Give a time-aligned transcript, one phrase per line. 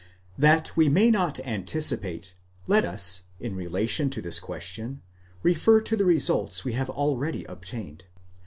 [0.35, 2.33] That we may not anticipate,
[2.65, 5.03] let us, in relation to this question,
[5.43, 8.05] refer to the results we have already obtained.